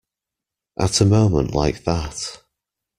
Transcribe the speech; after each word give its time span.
At 0.79 0.99
a 0.99 1.05
moment 1.05 1.53
like 1.53 1.83
that? 1.83 2.41